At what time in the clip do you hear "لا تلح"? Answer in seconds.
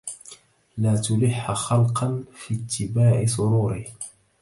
0.77-1.51